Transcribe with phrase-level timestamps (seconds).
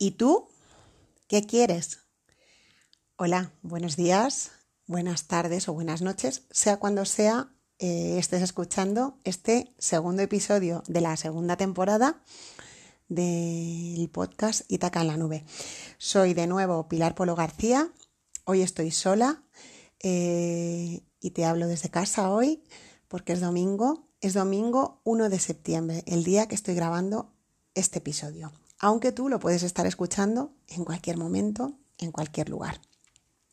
[0.00, 0.46] ¿Y tú?
[1.26, 1.98] ¿Qué quieres?
[3.16, 4.52] Hola, buenos días,
[4.86, 11.00] buenas tardes o buenas noches, sea cuando sea eh, estés escuchando este segundo episodio de
[11.00, 12.22] la segunda temporada
[13.08, 15.44] del podcast Itaca en la Nube.
[15.98, 17.92] Soy de nuevo Pilar Polo García,
[18.44, 19.42] hoy estoy sola
[19.98, 22.62] eh, y te hablo desde casa hoy
[23.08, 27.34] porque es domingo, es domingo 1 de septiembre, el día que estoy grabando
[27.74, 32.80] este episodio aunque tú lo puedes estar escuchando en cualquier momento, en cualquier lugar,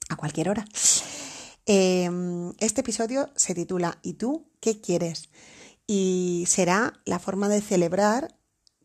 [0.10, 0.66] a cualquier hora.
[1.66, 5.30] Em, este episodio se titula ¿Y tú qué quieres?
[5.88, 8.38] Y será la forma de celebrar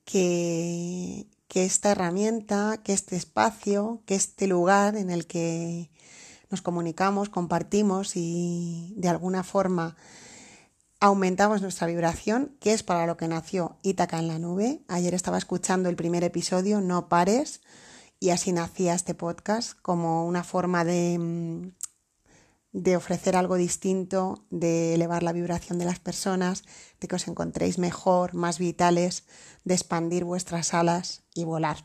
[0.04, 5.90] que, que esta herramienta, que este espacio, que este lugar en el que
[6.50, 9.96] nos comunicamos, compartimos y de alguna forma
[11.00, 14.82] aumentamos nuestra vibración, que es para lo que nació Ítaca en la nube.
[14.86, 17.62] Ayer estaba escuchando el primer episodio, No pares,
[18.20, 21.72] y así nacía este podcast como una forma de, mm,
[22.72, 26.64] de ofrecer algo distinto, de elevar la vibración de las personas,
[27.00, 29.24] de que os encontréis mejor, más vitales,
[29.64, 31.78] de expandir vuestras alas y volar.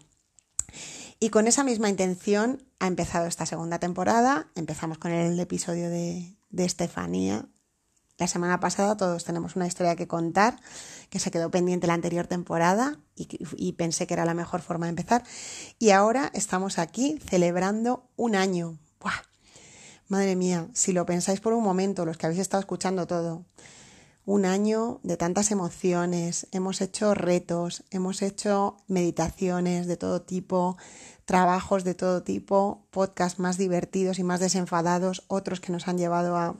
[1.22, 4.52] Y con esa misma intención ha empezado esta segunda temporada.
[4.56, 7.48] Empezamos con el episodio de, de Estefanía,
[8.18, 10.60] la semana pasada todos tenemos una historia que contar
[11.10, 14.92] que se quedó pendiente la anterior temporada y, pensé que era la mejor forma de
[14.92, 15.24] empezar.
[15.80, 18.78] Y ahora estamos aquí celebrando un año.
[19.00, 19.24] ¡Buah!
[20.08, 23.44] Madre mía, si lo pensáis por un momento, los que habéis estado escuchando todo,
[24.26, 30.78] un año de tantas emociones, hemos hecho retos, hemos hecho meditaciones de todo tipo,
[31.26, 36.38] trabajos de todo tipo, podcasts más divertidos y más desenfadados, otros que nos han llevado
[36.38, 36.56] a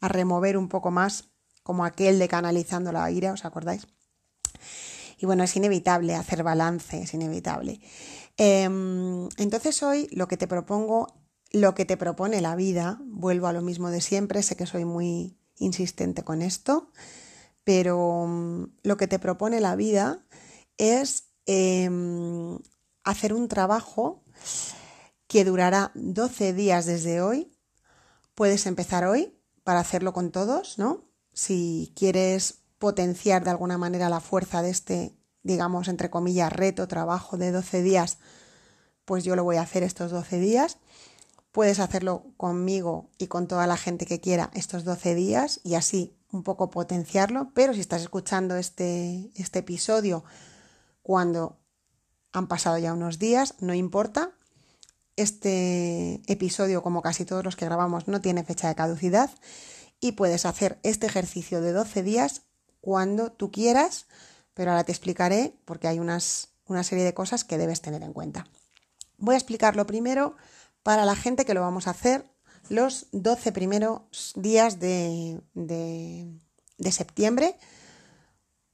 [0.00, 1.30] a remover un poco más,
[1.62, 3.86] como aquel de canalizando la ira, ¿os acordáis?
[5.18, 7.80] Y bueno, es inevitable hacer balance, es inevitable.
[8.36, 11.08] Em, entonces hoy lo que te propongo,
[11.50, 14.84] lo que te propone la vida, vuelvo a lo mismo de siempre, sé que soy
[14.84, 16.92] muy insistente con esto,
[17.64, 20.24] pero mm, lo que te propone la vida
[20.76, 22.58] es em,
[23.02, 24.22] hacer un trabajo
[25.26, 27.52] que durará 12 días desde hoy.
[28.34, 29.37] Puedes empezar hoy,
[29.68, 31.04] para hacerlo con todos, ¿no?
[31.34, 37.36] Si quieres potenciar de alguna manera la fuerza de este, digamos, entre comillas, reto, trabajo
[37.36, 38.16] de 12 días,
[39.04, 40.78] pues yo lo voy a hacer estos 12 días.
[41.52, 46.16] Puedes hacerlo conmigo y con toda la gente que quiera estos 12 días y así
[46.32, 50.24] un poco potenciarlo, pero si estás escuchando este, este episodio
[51.02, 51.58] cuando
[52.32, 54.32] han pasado ya unos días, no importa.
[55.18, 59.32] Este episodio, como casi todos los que grabamos, no tiene fecha de caducidad
[59.98, 62.42] y puedes hacer este ejercicio de 12 días
[62.80, 64.06] cuando tú quieras,
[64.54, 68.12] pero ahora te explicaré porque hay unas, una serie de cosas que debes tener en
[68.12, 68.46] cuenta.
[69.16, 70.36] Voy a explicarlo primero
[70.84, 72.24] para la gente que lo vamos a hacer
[72.68, 77.56] los 12 primeros días de, de septiembre.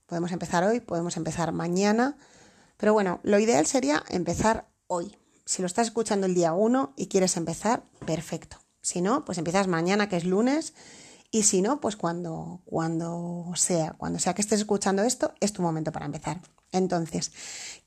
[0.05, 2.19] Podemos empezar hoy, podemos empezar mañana,
[2.77, 5.17] pero bueno, lo ideal sería empezar hoy.
[5.47, 8.59] Si lo estás escuchando el día 1 y quieres empezar, perfecto.
[8.81, 10.75] Si no, pues empiezas mañana, que es lunes,
[11.31, 15.63] y si no, pues cuando, cuando sea, cuando sea que estés escuchando esto, es tu
[15.63, 16.41] momento para empezar.
[16.71, 17.33] Entonces,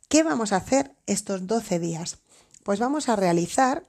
[0.09, 2.17] ¿qué vamos a hacer estos 12 días?
[2.63, 3.85] Pues vamos a realizar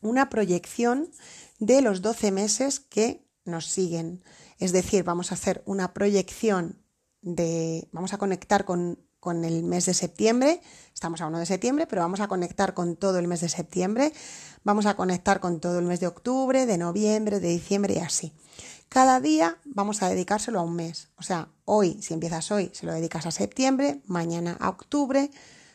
[0.00, 1.10] una proyección
[1.58, 4.24] de los 12 meses que nos siguen.
[4.58, 6.78] Es decir, vamos a hacer una proyección
[7.20, 10.60] de, vamos a conectar con, con el mes de septiembre,
[10.92, 14.12] estamos a 1 de septiembre, pero vamos a conectar con todo el mes de septiembre,
[14.64, 18.34] vamos a conectar con todo el mes de octubre, de noviembre, de diciembre y así.
[18.90, 21.08] Cada día vamos a dedicárselo a un mes.
[21.16, 25.30] O sea, hoy, si empiezas hoy, se lo dedicas a septiembre, mañana a octubre,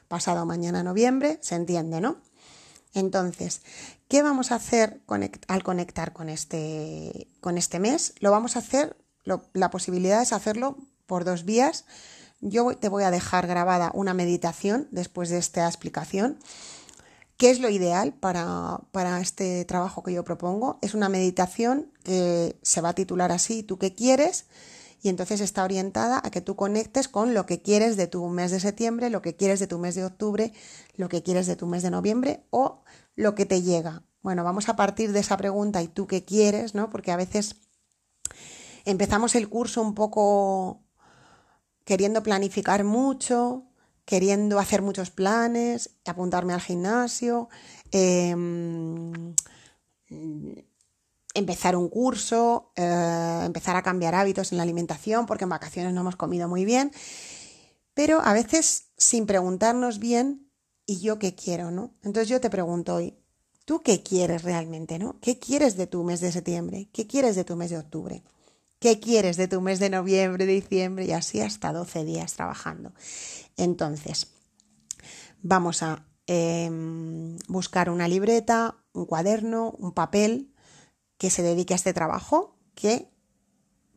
[0.07, 2.17] pasado mañana a noviembre, se entiende, ¿no?
[2.93, 3.63] Entonces,
[4.07, 5.01] ¿qué vamos a hacer
[5.47, 8.13] al conectar con este, con este mes?
[8.19, 10.77] Lo vamos a hacer, la posibilidad es hacerlo
[11.07, 11.85] por dos vías.
[12.41, 16.39] Yo te voy a dejar grabada una meditación después de esta explicación
[17.39, 18.81] ¿Qué es lo ideal para,
[19.21, 20.77] este trabajo que yo propongo?
[20.81, 24.47] Es una meditación que se va a titular así, ¿tú qué quieres?
[25.01, 28.51] Y entonces está orientada a que tú conectes con lo que quieres de tu mes
[28.51, 30.51] de septiembre, lo que quieres de tu mes de octubre,
[30.97, 32.83] lo que quieres de tu mes de noviembre o
[33.15, 34.03] lo que te llega.
[34.21, 36.75] Bueno, vamos a partir de esa pregunta, ¿y tú qué quieres?
[36.75, 36.89] ¿no?
[36.89, 37.55] Porque a veces
[38.83, 40.83] empezamos el curso un poco
[41.89, 43.63] queriendo planificar mucho,
[44.05, 47.49] queriendo hacer muchos planes, apuntarme al gimnasio,
[47.91, 49.33] em,
[51.33, 56.01] empezar un curso, eh, empezar a cambiar hábitos en la alimentación, porque en vacaciones no
[56.01, 56.91] hemos comido muy bien,
[57.95, 60.47] pero a veces sin preguntarnos bien
[60.85, 61.95] y yo qué quiero, ¿no?
[62.03, 63.17] Entonces yo te pregunto hoy,
[63.65, 65.19] ¿tú qué quieres realmente, ¿no?
[65.21, 66.87] ¿Qué quieres de tu mes de septiembre?
[66.93, 68.21] ¿Qué quieres de tu mes de octubre?
[68.79, 72.93] ¿Qué quieres de tu mes de noviembre, diciembre y así hasta 12 días trabajando?
[73.57, 74.27] Entonces,
[75.41, 80.53] vamos a em, buscar una libreta, un cuaderno, un papel
[81.17, 83.09] que se dedique a este trabajo, que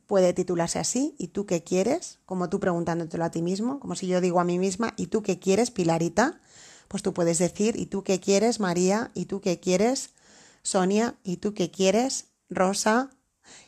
[0.06, 2.18] puede titularse así, ¿y tú qué quieres?
[2.26, 5.22] Como tú preguntándotelo a ti mismo, como si yo digo a mí misma, ¿y tú
[5.22, 6.40] qué quieres, Pilarita?
[6.88, 9.12] Pues tú puedes decir, ¿y tú qué quieres, María?
[9.14, 10.10] ¿Y tú qué quieres,
[10.62, 11.14] Sonia?
[11.22, 13.10] ¿Y tú qué quieres, Rosa?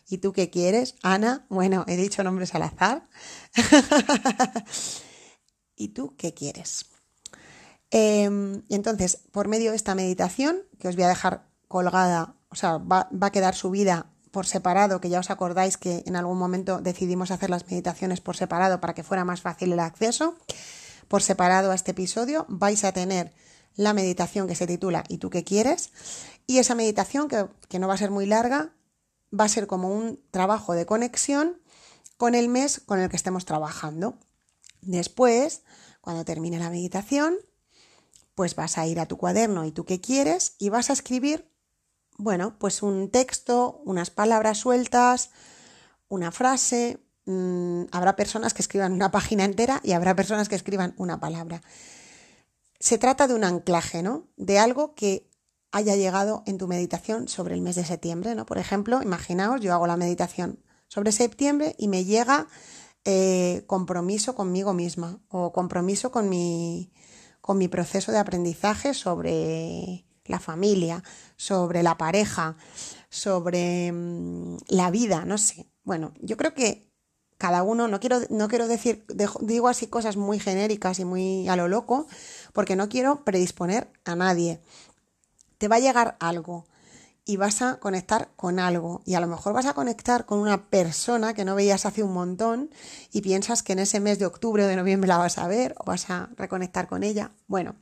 [0.08, 1.46] ¿Y tú qué quieres, Ana?
[1.48, 3.08] Bueno, he dicho nombres al azar.
[5.76, 6.86] ¿Y tú qué quieres?
[7.90, 12.78] Em, entonces, por medio de esta meditación, que os voy a dejar colgada, o sea,
[12.78, 16.80] va, va a quedar subida por separado, que ya os acordáis que en algún momento
[16.80, 20.36] decidimos hacer las meditaciones por separado para que fuera más fácil el acceso.
[21.06, 23.32] Por separado a este episodio vais a tener
[23.76, 25.92] la meditación que se titula ¿Y tú qué quieres?
[26.46, 28.72] Y esa meditación, que, que no va a ser muy larga,
[29.38, 31.60] va a ser como un trabajo de conexión
[32.16, 34.18] con el mes con el que estemos trabajando.
[34.82, 35.62] Después,
[36.00, 37.36] cuando termine la meditación,
[38.34, 41.48] pues vas a ir a tu cuaderno y tú qué quieres y vas a escribir
[42.16, 45.30] bueno, pues un texto, unas palabras sueltas,
[46.08, 47.00] una frase.
[47.26, 51.62] Mm, habrá personas que escriban una página entera y habrá personas que escriban una palabra.
[52.78, 54.28] Se trata de un anclaje, ¿no?
[54.36, 55.28] De algo que
[55.74, 58.46] haya llegado en tu meditación sobre el mes de septiembre, ¿no?
[58.46, 62.46] Por ejemplo, imaginaos, yo hago la meditación sobre septiembre y me llega
[63.04, 66.92] eh, compromiso conmigo misma o compromiso con mi,
[67.40, 71.02] con mi proceso de aprendizaje sobre la familia,
[71.36, 72.56] sobre la pareja,
[73.10, 75.66] sobre mm, la vida, no sé.
[75.82, 76.88] Bueno, yo creo que
[77.36, 79.04] cada uno, no quiero, no quiero decir,
[79.40, 82.06] digo así cosas muy genéricas y muy a lo loco,
[82.52, 84.60] porque no quiero predisponer a nadie.
[85.64, 86.66] Te va a llegar algo
[87.24, 90.68] y vas a conectar con algo y a lo mejor vas a conectar con una
[90.68, 92.68] persona que no veías hace un montón
[93.12, 95.74] y piensas que en ese mes de octubre o de noviembre la vas a ver
[95.78, 97.32] o vas a reconectar con ella.
[97.46, 97.76] Bueno,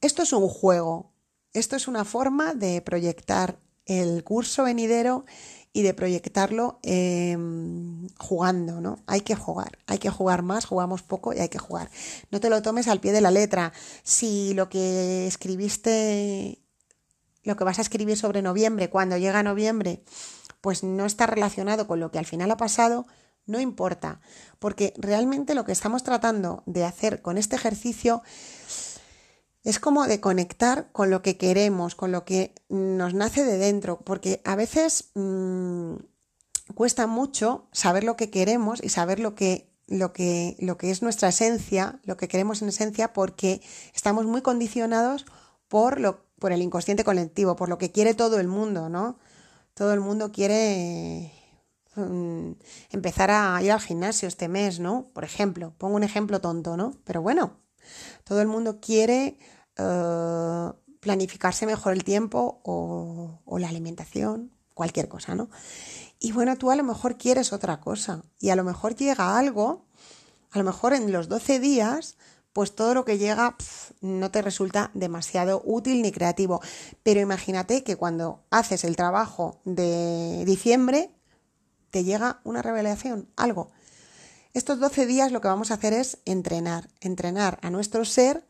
[0.00, 1.12] esto es un juego,
[1.52, 5.24] esto es una forma de proyectar el curso venidero
[5.72, 8.98] y de proyectarlo em, jugando, ¿no?
[9.06, 11.90] Hay que jugar, hay que jugar más, jugamos poco y hay que jugar.
[12.30, 13.72] No te lo tomes al pie de la letra.
[14.02, 16.61] Si lo que escribiste,
[17.42, 20.02] lo que vas a escribir sobre noviembre, cuando llega noviembre,
[20.60, 23.06] pues no está relacionado con lo que al final ha pasado,
[23.46, 24.20] no importa,
[24.58, 28.22] porque realmente lo que estamos tratando de hacer con este ejercicio
[29.64, 34.00] es como de conectar con lo que queremos, con lo que nos nace de dentro,
[34.00, 35.94] porque a veces mmm,
[36.74, 41.02] cuesta mucho saber lo que queremos y saber lo que, lo, que, lo que es
[41.02, 43.60] nuestra esencia, lo que queremos en esencia, porque
[43.94, 45.26] estamos muy condicionados
[45.68, 49.16] por, lo, por el inconsciente colectivo, por lo que quiere todo el mundo, ¿no?
[49.74, 51.32] Todo el mundo quiere
[51.94, 52.50] mm,
[52.90, 55.06] empezar a ir al gimnasio este mes, ¿no?
[55.14, 56.96] Por ejemplo, pongo un ejemplo tonto, ¿no?
[57.04, 57.60] Pero bueno,
[58.24, 59.38] todo el mundo quiere
[59.76, 65.48] eh, planificarse mejor el tiempo o, o la alimentación, cualquier cosa, ¿no?
[66.18, 69.86] Y bueno, tú a lo mejor quieres otra cosa y a lo mejor llega algo,
[70.50, 72.16] a lo mejor en los 12 días,
[72.52, 73.56] pues todo lo que llega
[74.00, 76.60] no te resulta demasiado útil ni creativo.
[77.02, 81.10] Pero imagínate que cuando haces el trabajo de diciembre,
[81.90, 83.70] te llega una revelación, algo.
[84.54, 88.46] Estos 12 días lo que vamos a hacer es entrenar, entrenar a nuestro ser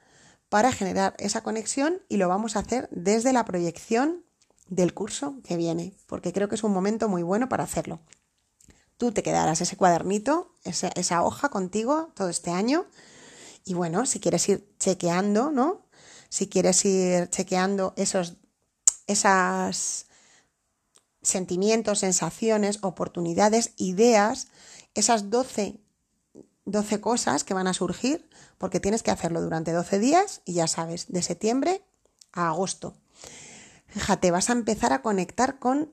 [0.48, 4.24] para generar esa conexión y lo vamos a hacer desde la proyección
[4.68, 8.00] del curso que viene, porque creo que es un momento muy bueno para hacerlo.
[8.96, 12.86] Tú te quedarás ese cuadernito, esa, esa hoja contigo todo este año
[13.64, 15.86] y bueno, si quieres ir chequeando, ¿no?
[16.28, 18.36] Si quieres ir chequeando esos
[21.22, 24.48] sentimientos, sensaciones, oportunidades, ideas,
[24.94, 25.82] esas 12
[26.64, 28.28] 12 cosas que van a surgir,
[28.58, 31.82] porque tienes que hacerlo durante 12 días y ya sabes, de septiembre
[32.32, 32.94] a agosto.
[33.86, 35.92] Fíjate, vas a empezar a conectar con,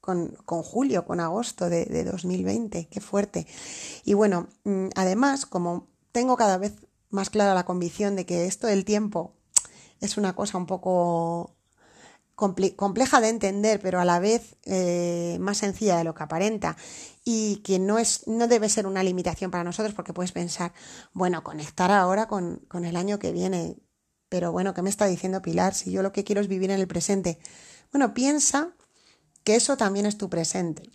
[0.00, 3.46] con, julio, con agosto de, de 2020, qué fuerte.
[4.04, 6.72] Y bueno, mm, además, como tengo cada vez
[7.10, 9.34] más clara la convicción de que esto del tiempo
[10.00, 11.56] es una cosa un poco
[12.34, 16.76] compleja de entender, pero a la vez eh, más sencilla de lo que aparenta
[17.24, 20.72] y que no, es, no debe ser una limitación para nosotros porque puedes pensar,
[21.12, 23.76] bueno, conectar ahora con, con el año que viene,
[24.28, 25.74] pero bueno, ¿qué me está diciendo Pilar?
[25.74, 27.40] Si yo lo que quiero es vivir en el presente.
[27.90, 28.72] Bueno, piensa
[29.42, 30.88] que eso también es tu presente.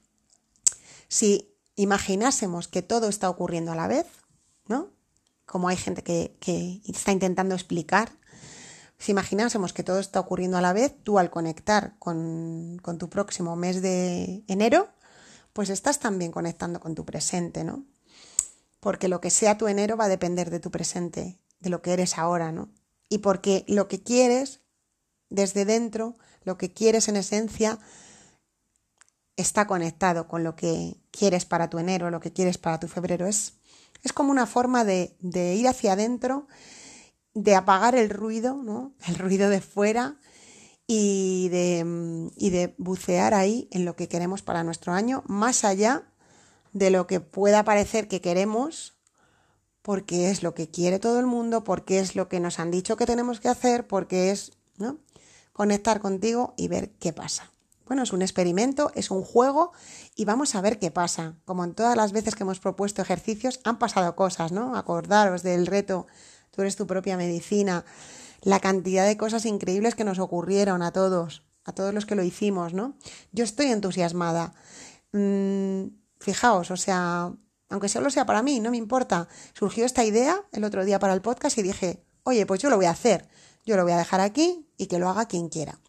[1.10, 4.06] Si imaginásemos que todo está ocurriendo a la vez,
[4.68, 4.92] ¿no?
[5.46, 8.12] Como hay gente que, está intentando explicar
[8.98, 13.10] Si imaginásemos que todo está ocurriendo a la vez, tú al conectar con, con tu
[13.10, 14.90] próximo mes de enero,
[15.52, 17.86] pues estás también conectando con tu presente, ¿no?
[18.80, 21.94] Porque lo que sea tu enero va a depender de tu presente, de lo que
[21.94, 22.70] eres ahora, ¿no?
[23.10, 24.62] Y porque lo que quieres
[25.30, 27.80] desde dentro, lo que quieres en esencia,
[29.36, 33.26] está conectado con lo que quieres para tu enero, lo que quieres para tu febrero.
[33.26, 33.54] Es,
[34.04, 35.16] es como una forma de,
[35.56, 36.48] ir hacia adentro
[37.34, 38.94] de apagar el ruido, ¿no?
[39.08, 40.20] El ruido de fuera
[40.86, 46.04] y de, bucear ahí en lo que queremos para nuestro año, más allá
[46.74, 49.00] de lo que pueda parecer que queremos,
[49.82, 52.98] porque es lo que quiere todo el mundo, porque es lo que nos han dicho
[52.98, 54.52] que tenemos que hacer, porque es.
[55.54, 57.53] Conectar contigo y ver qué pasa.
[57.86, 59.72] Bueno, es un experimento, es un juego
[60.16, 61.36] y vamos a ver qué pasa.
[61.46, 64.76] Como en todas las veces que hemos propuesto ejercicios, han pasado cosas, ¿no?
[64.76, 66.08] Acordaros del reto
[66.54, 67.84] tú eres tu propia medicina,
[68.42, 72.24] la cantidad de cosas increíbles que nos ocurrieron a todos, a todos los que lo
[72.24, 72.96] hicimos, ¿no?
[73.32, 74.54] Yo estoy entusiasmada.
[75.12, 75.86] Mm,
[76.20, 77.34] fijaos, o sea,
[77.70, 79.28] aunque solo sea para mí, no me importa.
[79.54, 82.78] Surgió esta idea el otro día para el podcast y dije, oye, pues yo lo
[82.78, 83.28] voy a hacer.
[83.66, 85.80] Yo lo voy a dejar aquí y que lo haga quien quiera.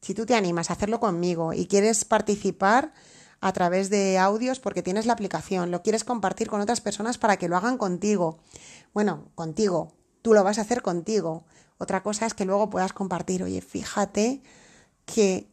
[0.00, 2.92] Si tú te animas a hacerlo conmigo y quieres participar
[3.40, 7.36] a través de audios porque tienes la aplicación, lo quieres compartir con otras personas para
[7.36, 8.38] que lo hagan contigo.
[8.92, 11.44] Bueno, contigo, tú lo vas a hacer contigo.
[11.78, 14.42] Otra cosa es que luego puedas compartir, oye, fíjate
[15.04, 15.50] que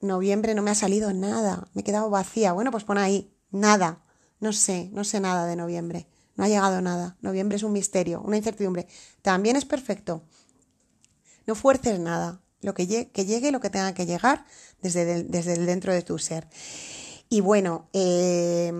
[0.00, 2.52] noviembre no me ha salido nada, me he quedado vacía.
[2.52, 4.02] Bueno, pues pon ahí, nada,
[4.40, 7.16] no sé, no sé nada de noviembre, no ha llegado nada.
[7.20, 8.86] Noviembre es un misterio, una incertidumbre.
[9.22, 10.22] También es perfecto.
[11.46, 14.44] No fuerces nada, lo que, llegue, lo que tenga que llegar
[14.82, 16.48] desde, desde el dentro de tu ser.
[17.28, 18.72] Y bueno, eh,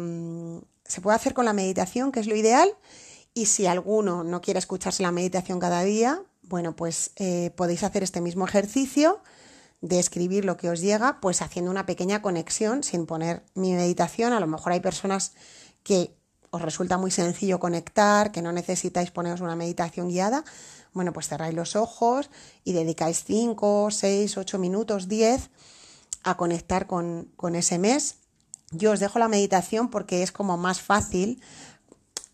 [0.84, 2.70] se puede hacer con la meditación, que es lo ideal,
[3.34, 8.02] y si alguno no quiere escucharse la meditación cada día, bueno, pues eh, podéis hacer
[8.02, 9.20] este mismo ejercicio
[9.80, 14.32] de escribir lo que os llega, pues haciendo una pequeña conexión sin poner mi meditación.
[14.32, 15.32] A lo mejor hay personas
[15.82, 16.16] que
[16.50, 20.44] os resulta muy sencillo conectar, que no necesitáis poneros una meditación guiada.
[20.92, 22.30] Bueno, pues cerráis los ojos
[22.64, 25.50] y dedicáis 5, 6, 8 minutos, 10
[26.24, 28.16] a conectar con, con ese mes.
[28.70, 31.40] Yo os dejo la meditación porque es como más fácil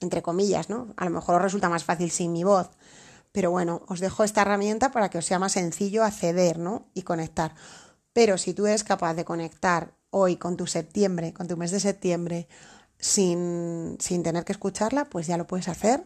[0.04, 0.94] entre comillas, ¿no?
[0.96, 2.70] A lo mejor os resulta más fácil sin mi voz,
[3.32, 6.86] pero bueno, os dejo esta herramienta para que os sea más sencillo acceder, ¿no?
[6.94, 7.54] Y conectar.
[8.12, 11.80] Pero si tú eres capaz de conectar hoy con tu septiembre, con tu mes de
[11.80, 12.48] septiembre,
[12.98, 16.04] sin, sin tener que escucharla, pues ya lo puedes hacer.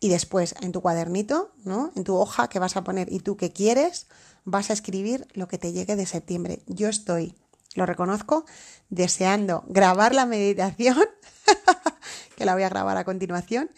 [0.00, 1.90] Y después en tu cuadernito, ¿no?
[1.96, 4.06] En tu hoja que vas a poner y tú que quieres,
[4.44, 6.62] vas a escribir lo que te llegue de septiembre.
[6.66, 7.34] Yo estoy,
[7.74, 8.44] lo reconozco,
[8.90, 10.98] deseando grabar la meditación
[12.36, 13.70] que la voy a grabar a continuación,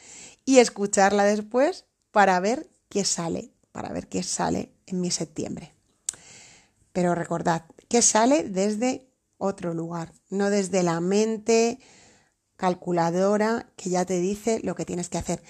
[0.45, 5.75] y escucharla después para ver qué sale, para ver qué sale en mi septiembre.
[6.93, 11.79] Pero recordad, que sale desde otro lugar, no desde la mente
[12.57, 15.43] calculadora que ya te dice lo que tienes que hacer.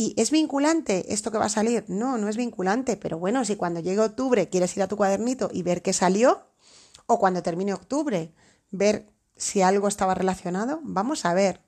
[0.00, 1.84] ¿Y es vinculante esto que va a salir?
[1.88, 5.50] No, no es vinculante, pero bueno, si cuando llegue octubre quieres ir a tu cuadernito
[5.52, 6.46] y ver qué salió,
[7.04, 8.32] o cuando termine octubre,
[8.70, 11.60] ver si algo estaba relacionado, vamos a ver.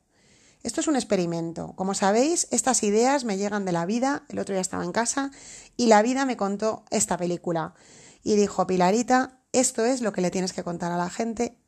[0.62, 1.74] Esto es un experimento.
[1.76, 4.24] Como sabéis, estas ideas me llegan de la vida.
[4.30, 5.30] El otro día estaba en casa
[5.76, 7.74] y la vida me contó esta película.
[8.22, 11.58] Y dijo, Pilarita, esto es lo que le tienes que contar a la gente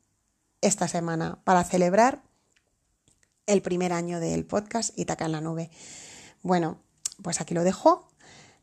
[0.61, 2.23] esta semana para celebrar
[3.45, 5.69] el primer año del podcast Itaca en la Nube.
[6.45, 6.77] Bueno,
[7.23, 8.07] pues aquí lo dejo.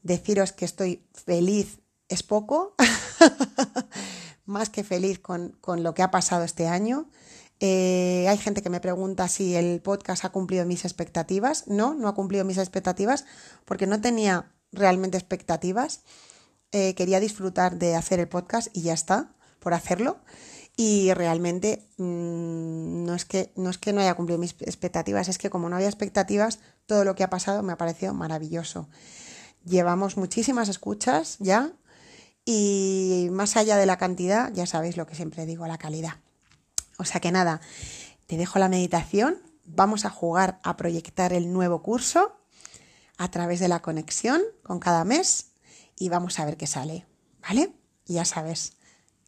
[0.04, 2.76] Deciros que estoy feliz es poco,
[4.46, 7.10] más que feliz con, con lo que ha pasado este año.
[7.58, 11.66] Eh, hay gente que me pregunta si el podcast ha cumplido mis expectativas.
[11.66, 13.24] No, no ha cumplido mis expectativas
[13.64, 16.02] porque no tenía realmente expectativas.
[16.70, 20.20] Eh, quería disfrutar de hacer el podcast y ya está, por hacerlo.
[20.76, 25.38] Y realmente mmm, no, es que, no es que no haya cumplido mis expectativas, es
[25.38, 26.60] que como no había expectativas,
[26.92, 28.86] todo lo que ha pasado me ha parecido maravilloso.
[29.64, 31.72] Llevamos muchísimas escuchas ya
[32.44, 36.16] y más allá de la cantidad, ya sabéis lo que siempre digo, la calidad.
[36.98, 37.62] O sea que nada,
[38.26, 42.36] te dejo la meditación, vamos a jugar a proyectar el nuevo curso
[43.16, 45.52] a través de la conexión con cada mes
[45.96, 47.06] y vamos a ver qué sale,
[47.40, 47.72] ¿vale?
[48.04, 48.74] Ya sabes,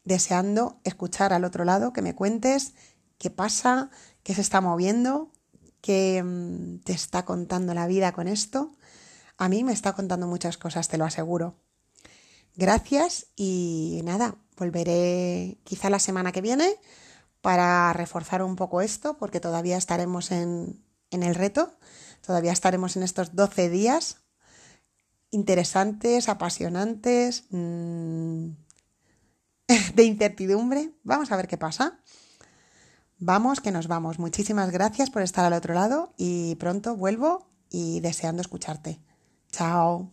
[0.05, 2.75] deseando escuchar al otro lado que me cuentes
[3.17, 3.89] qué pasa,
[4.23, 5.33] qué se está moviendo,
[5.85, 8.75] qué mm, te está contando la vida con esto.
[9.37, 11.57] A mí me está contando muchas cosas, te lo aseguro.
[12.57, 16.75] Gracias y nada, volveré quizá la semana que viene
[17.43, 21.77] para reforzar un poco esto, porque todavía estaremos en, el reto,
[22.27, 24.23] todavía estaremos en estos 12 días
[25.31, 28.49] interesantes, apasionantes, mm,
[29.95, 30.95] de incertidumbre.
[31.03, 32.01] Vamos a ver qué pasa.
[33.19, 34.19] Vamos, que nos vamos.
[34.19, 39.01] Muchísimas gracias por estar al otro lado y pronto vuelvo y deseando escucharte.
[39.51, 40.13] Chao.